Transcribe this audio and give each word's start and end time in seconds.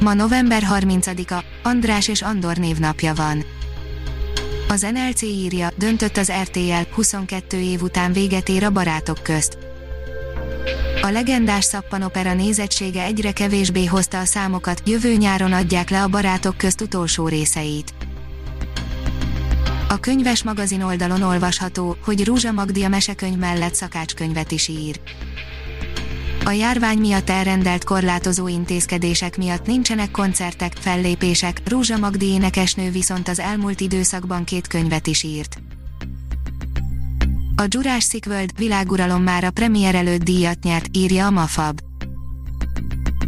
Ma 0.00 0.14
november 0.14 0.62
30-a, 0.70 1.44
András 1.62 2.08
és 2.08 2.22
Andor 2.22 2.56
névnapja 2.56 3.14
van. 3.14 3.44
Az 4.68 4.86
NLC 4.92 5.22
írja, 5.22 5.68
döntött 5.76 6.16
az 6.16 6.32
RTL, 6.42 6.94
22 6.94 7.60
év 7.60 7.82
után 7.82 8.12
véget 8.12 8.48
ér 8.48 8.64
a 8.64 8.70
barátok 8.70 9.22
közt. 9.22 9.58
A 11.02 11.10
legendás 11.10 11.64
szappanopera 11.64 12.34
nézettsége 12.34 13.02
egyre 13.02 13.32
kevésbé 13.32 13.84
hozta 13.84 14.18
a 14.18 14.24
számokat, 14.24 14.82
jövő 14.84 15.14
nyáron 15.14 15.52
adják 15.52 15.90
le 15.90 16.02
a 16.02 16.08
barátok 16.08 16.56
közt 16.56 16.80
utolsó 16.80 17.28
részeit. 17.28 17.94
A 19.88 20.00
könyves 20.00 20.42
magazin 20.42 20.82
oldalon 20.82 21.22
olvasható, 21.22 21.96
hogy 22.04 22.24
Rúzsa 22.24 22.52
Magdi 22.52 22.82
a 22.82 22.88
mesekönyv 22.88 23.36
mellett 23.36 23.74
szakácskönyvet 23.74 24.50
is 24.50 24.68
ír. 24.68 25.00
A 26.44 26.50
járvány 26.50 26.98
miatt 26.98 27.30
elrendelt 27.30 27.84
korlátozó 27.84 28.48
intézkedések 28.48 29.36
miatt 29.36 29.66
nincsenek 29.66 30.10
koncertek, 30.10 30.72
fellépések, 30.80 31.60
Rúzsa 31.68 31.98
Magdi 31.98 32.26
énekesnő 32.26 32.90
viszont 32.90 33.28
az 33.28 33.38
elmúlt 33.38 33.80
időszakban 33.80 34.44
két 34.44 34.66
könyvet 34.66 35.06
is 35.06 35.22
írt. 35.22 35.62
A 37.56 37.64
Jurassic 37.68 38.26
World 38.26 38.50
világuralom 38.56 39.22
már 39.22 39.44
a 39.44 39.50
premier 39.50 39.94
előtt 39.94 40.22
díjat 40.22 40.62
nyert, 40.62 40.96
írja 40.96 41.26
a 41.26 41.30
Mafab. 41.30 41.89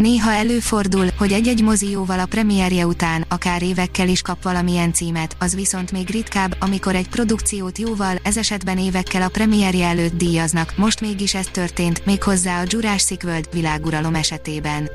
Néha 0.00 0.32
előfordul, 0.32 1.06
hogy 1.18 1.32
egy-egy 1.32 1.62
mozi 1.62 1.90
jóval 1.90 2.18
a 2.18 2.26
premierje 2.26 2.86
után, 2.86 3.24
akár 3.28 3.62
évekkel 3.62 4.08
is 4.08 4.22
kap 4.22 4.42
valamilyen 4.42 4.92
címet, 4.92 5.36
az 5.38 5.54
viszont 5.54 5.92
még 5.92 6.10
ritkább, 6.10 6.56
amikor 6.60 6.94
egy 6.94 7.08
produkciót 7.08 7.78
jóval, 7.78 8.16
ez 8.22 8.36
esetben 8.36 8.78
évekkel 8.78 9.22
a 9.22 9.28
premierje 9.28 9.86
előtt 9.86 10.16
díjaznak, 10.16 10.72
most 10.76 11.00
mégis 11.00 11.34
ez 11.34 11.46
történt, 11.46 12.06
méghozzá 12.06 12.60
a 12.60 12.64
Jurassic 12.66 13.24
World 13.24 13.48
világuralom 13.52 14.14
esetében. 14.14 14.90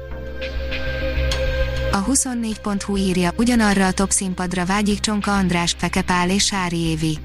A 1.92 2.06
24.hu 2.06 2.98
írja, 2.98 3.32
ugyanarra 3.38 3.86
a 3.86 3.92
top 3.92 4.10
színpadra 4.10 4.66
vágyik 4.66 5.00
Csonka 5.00 5.36
András, 5.36 5.76
Fekepál 5.78 6.30
és 6.30 6.46
Sári 6.46 6.80
Évi. 6.80 7.18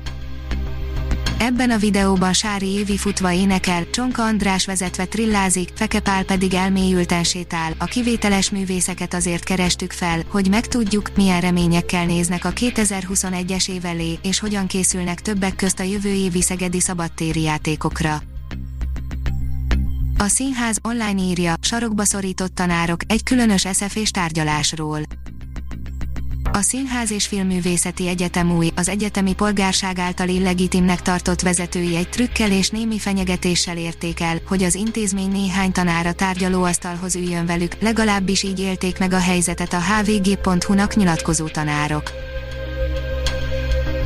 Ebben 1.43 1.71
a 1.71 1.77
videóban 1.77 2.33
Sári 2.33 2.67
Évi 2.67 2.97
futva 2.97 3.33
énekel, 3.33 3.91
Csonka 3.91 4.23
András 4.23 4.67
vezetve 4.67 5.05
trillázik, 5.05 5.69
Fekepál 5.75 6.25
pedig 6.25 6.55
elmélyülten 6.55 7.25
sétál. 7.25 7.73
A 7.79 7.85
kivételes 7.85 8.51
művészeket 8.51 9.15
azért 9.15 9.45
kerestük 9.45 9.93
fel, 9.93 10.23
hogy 10.29 10.49
megtudjuk, 10.49 11.11
milyen 11.17 11.41
reményekkel 11.41 12.07
néznek 12.07 12.45
a 12.45 12.53
2021-es 12.53 13.69
év 13.69 13.85
elé, 13.85 14.19
és 14.23 14.39
hogyan 14.39 14.67
készülnek 14.67 15.21
többek 15.21 15.57
közt 15.57 15.81
a 15.81 15.83
jövő 15.83 16.13
évi 16.13 16.43
szegedi 16.43 16.81
szabadtéri 16.81 17.43
játékokra. 17.43 18.23
A 20.19 20.27
színház 20.27 20.79
online 20.83 21.23
írja, 21.23 21.55
sarokba 21.61 22.05
szorított 22.05 22.55
tanárok 22.55 23.01
egy 23.07 23.23
különös 23.23 23.65
eszefés 23.65 24.11
tárgyalásról. 24.11 25.01
A 26.53 26.61
Színház 26.61 27.11
és 27.11 27.27
Filmművészeti 27.27 28.09
Egyetem 28.09 28.57
új, 28.57 28.71
az 28.77 28.89
egyetemi 28.89 29.35
polgárság 29.35 29.99
által 29.99 30.29
illegitimnek 30.29 31.03
tartott 31.03 31.41
vezetői 31.41 31.97
egy 31.97 32.09
trükkel 32.09 32.51
és 32.51 32.69
némi 32.69 32.99
fenyegetéssel 32.99 33.77
érték 33.77 34.21
el, 34.21 34.41
hogy 34.47 34.63
az 34.63 34.75
intézmény 34.75 35.31
néhány 35.31 35.73
tanára 35.73 36.13
tárgyalóasztalhoz 36.13 37.15
üljön 37.15 37.47
velük, 37.47 37.77
legalábbis 37.81 38.43
így 38.43 38.61
élték 38.61 38.99
meg 38.99 39.13
a 39.13 39.19
helyzetet 39.19 39.73
a 39.73 39.81
hvg.hu-nak 39.81 40.97
nyilatkozó 40.97 41.49
tanárok. 41.49 42.11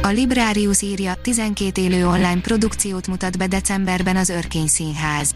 A 0.03 0.09
Librarius 0.09 0.83
írja, 0.83 1.15
12 1.23 1.81
élő 1.81 2.07
online 2.07 2.41
produkciót 2.41 3.07
mutat 3.07 3.39
be 3.39 3.47
decemberben 3.47 4.17
az 4.17 4.29
Örkény 4.29 4.67
Színház. 4.67 5.35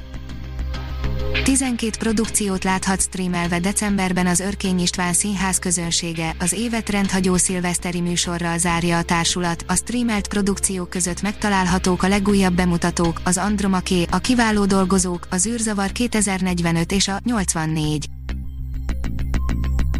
12 1.48 1.96
produkciót 1.98 2.64
láthat 2.64 3.00
streamelve 3.00 3.58
decemberben 3.58 4.26
az 4.26 4.40
Örkény 4.40 4.80
István 4.80 5.12
Színház 5.12 5.58
közönsége, 5.58 6.34
az 6.38 6.52
évet 6.52 6.88
rendhagyó 6.88 7.36
szilveszteri 7.36 8.00
műsorral 8.00 8.58
zárja 8.58 8.98
a 8.98 9.02
társulat, 9.02 9.64
a 9.66 9.74
streamelt 9.74 10.28
produkciók 10.28 10.90
között 10.90 11.22
megtalálhatók 11.22 12.02
a 12.02 12.08
legújabb 12.08 12.54
bemutatók, 12.54 13.20
az 13.24 13.36
Andromaké, 13.36 14.06
a 14.10 14.18
Kiváló 14.18 14.64
Dolgozók, 14.64 15.26
az 15.30 15.46
űrzavar 15.46 15.92
2045 15.92 16.92
és 16.92 17.08
a 17.08 17.20
84. 17.24 18.08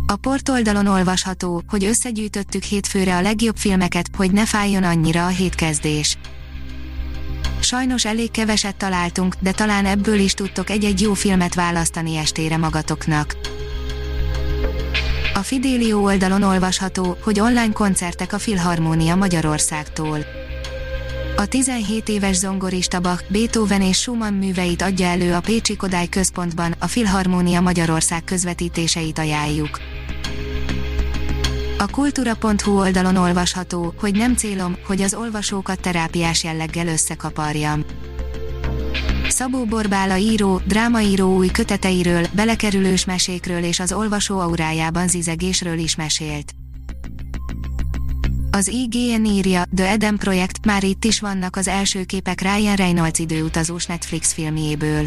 A 0.07 0.17
portoldalon 0.17 0.87
olvasható, 0.87 1.63
hogy 1.69 1.85
összegyűjtöttük 1.85 2.63
hétfőre 2.63 3.17
a 3.17 3.23
legjobb 3.23 3.57
filmeket, 3.57 4.09
hogy 4.17 4.31
ne 4.31 4.47
fájjon 4.47 4.83
annyira 4.83 5.25
a 5.25 5.29
hétkezdés. 5.29 6.19
Sajnos 7.69 8.05
elég 8.05 8.31
keveset 8.31 8.77
találtunk, 8.77 9.35
de 9.41 9.53
talán 9.53 9.87
ebből 9.87 10.19
is 10.19 10.35
tudtok 10.35 10.71
egy-egy 10.71 11.01
jó 11.01 11.15
filmet 11.15 11.55
választani 11.55 12.17
estére 12.17 12.57
magatoknak. 12.57 13.37
A 15.35 15.39
Fidelio 15.39 15.99
oldalon 15.99 16.43
olvasható, 16.43 17.17
hogy 17.23 17.41
online 17.41 17.73
koncertek 17.73 18.33
a 18.33 18.39
Filharmónia 18.39 19.15
Magyarországtól. 19.15 20.19
A 21.37 21.47
17 21.47 22.09
éves 22.09 22.37
zongorista 22.37 23.01
Bach, 23.01 23.25
Beethoven 23.29 23.83
és 23.83 23.99
Schumann 23.99 24.35
műveit 24.35 24.83
adja 24.83 25.07
elő 25.07 25.35
a 25.35 25.41
Pécsi 25.41 25.77
Kodály 25.77 26.09
Központban, 26.09 26.75
a 26.79 26.87
Filharmónia 26.87 27.61
Magyarország 27.61 28.25
közvetítéseit 28.25 29.19
ajánljuk. 29.19 29.98
A 31.81 31.87
kultúra.hu 31.91 32.79
oldalon 32.79 33.17
olvasható, 33.17 33.95
hogy 33.99 34.15
nem 34.17 34.35
célom, 34.35 34.77
hogy 34.87 35.01
az 35.01 35.15
olvasókat 35.15 35.81
terápiás 35.81 36.45
jelleggel 36.45 36.87
összekaparjam. 36.87 37.85
Szabó 39.29 39.65
Borbála 39.65 40.17
író, 40.17 40.61
drámaíró 40.67 41.37
új 41.37 41.47
köteteiről, 41.47 42.27
belekerülős 42.33 43.05
mesékről 43.05 43.63
és 43.63 43.81
az 43.81 43.93
olvasó 43.93 44.39
aurájában 44.39 45.09
zizegésről 45.09 45.79
is 45.79 45.97
mesélt. 45.97 46.53
Az 48.51 48.69
IGN 48.69 49.25
írja, 49.25 49.63
The 49.75 49.89
Eden 49.89 50.17
Projekt, 50.17 50.65
már 50.65 50.85
itt 50.85 51.05
is 51.05 51.21
vannak 51.21 51.57
az 51.57 51.69
első 51.69 52.05
képek 52.05 52.41
Ryan 52.41 52.77
Reynolds 52.77 53.19
időutazós 53.19 53.87
Netflix 53.87 54.33
filmjéből. 54.33 55.07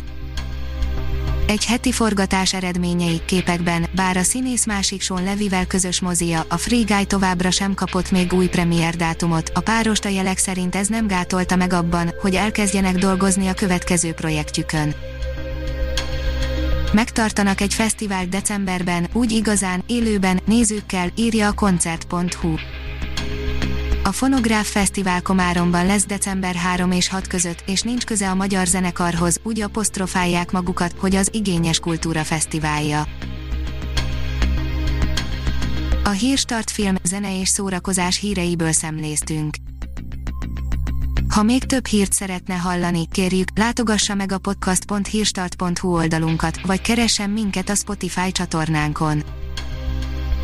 Egy 1.52 1.66
heti 1.66 1.92
forgatás 1.92 2.54
eredményei 2.54 3.22
képekben, 3.26 3.86
bár 3.96 4.18
a 4.18 4.24
színész 4.24 4.66
másik 4.66 5.02
Sean 5.02 5.24
Levivel 5.24 5.68
közös 5.68 6.02
mozia, 6.02 6.46
a 6.50 6.58
Free 6.58 6.84
Guy 6.88 7.06
továbbra 7.06 7.52
sem 7.52 7.74
kapott 7.74 8.12
még 8.12 8.34
új 8.34 8.48
premier 8.48 8.96
dátumot, 8.96 9.52
a 9.54 9.60
párost 9.60 10.06
a 10.06 10.10
jelek 10.10 10.38
szerint 10.38 10.76
ez 10.76 10.88
nem 10.88 11.08
gátolta 11.08 11.56
meg 11.56 11.74
abban, 11.74 12.14
hogy 12.22 12.36
elkezdjenek 12.36 12.96
dolgozni 12.96 13.48
a 13.48 13.54
következő 13.54 14.14
projektjükön. 14.14 14.96
Megtartanak 16.94 17.62
egy 17.62 17.74
fesztivált 17.74 18.30
decemberben, 18.30 19.08
úgy 19.14 19.32
igazán, 19.32 19.84
élőben, 19.88 20.40
nézőkkel, 20.46 21.12
írja 21.16 21.48
a 21.48 21.54
koncert.hu. 21.54 22.56
A 24.04 24.12
Fonográf 24.12 24.72
Fesztivál 24.72 25.22
Komáromban 25.22 25.86
lesz 25.86 26.06
december 26.06 26.56
3 26.56 26.92
és 26.92 27.08
6 27.08 27.28
között, 27.28 27.64
és 27.68 27.82
nincs 27.82 28.04
köze 28.04 28.30
a 28.30 28.36
magyar 28.36 28.68
zenekarhoz, 28.68 29.40
úgy 29.44 29.62
apostrofálják 29.62 30.52
magukat, 30.52 30.94
hogy 30.98 31.16
az 31.16 31.30
Igényes 31.32 31.80
Kultúra 31.80 32.24
Fesztiválja. 32.24 33.04
A 36.04 36.10
Hírstart 36.10 36.72
film, 36.72 36.96
zene 37.04 37.40
és 37.40 37.50
szórakozás 37.50 38.20
híreiből 38.20 38.72
szemléztünk. 38.72 39.56
Ha 41.30 41.44
még 41.44 41.64
több 41.64 41.86
hírt 41.86 42.14
szeretne 42.14 42.56
hallani, 42.56 43.08
kérjük, 43.12 43.48
látogassa 43.56 44.16
meg 44.16 44.32
a 44.32 44.38
podcast.hírstart.hu 44.38 45.94
oldalunkat, 45.94 46.62
vagy 46.62 46.82
keressen 46.82 47.30
minket 47.30 47.70
a 47.70 47.76
Spotify 47.76 48.32
csatornánkon 48.32 49.24